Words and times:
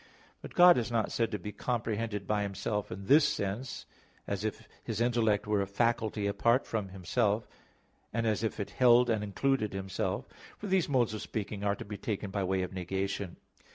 But 0.41 0.55
God 0.55 0.79
is 0.79 0.89
not 0.91 1.11
said 1.11 1.29
to 1.29 1.37
be 1.37 1.51
comprehended 1.51 2.25
by 2.25 2.41
Himself 2.41 2.91
in 2.91 3.05
this 3.05 3.23
sense, 3.23 3.85
as 4.25 4.43
if 4.43 4.67
His 4.83 4.99
intellect 4.99 5.45
were 5.45 5.61
a 5.61 5.67
faculty 5.67 6.25
apart 6.25 6.65
from 6.65 6.89
Himself, 6.89 7.47
and 8.11 8.25
as 8.25 8.43
if 8.43 8.59
it 8.59 8.71
held 8.71 9.11
and 9.11 9.23
included 9.23 9.73
Himself; 9.73 10.25
for 10.57 10.65
these 10.65 10.89
modes 10.89 11.13
of 11.13 11.21
speaking 11.21 11.63
are 11.63 11.75
to 11.75 11.85
be 11.85 11.97
taken 11.97 12.31
by 12.31 12.43
way 12.43 12.63
of 12.63 12.73
negation. 12.73 13.35